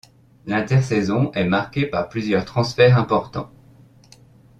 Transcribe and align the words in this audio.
L'intersaison 0.47 1.31
est 1.33 1.43
marquée 1.45 1.85
par 1.85 2.09
plusieurs 2.09 2.43
transferts 2.43 2.97
importants. 2.97 3.51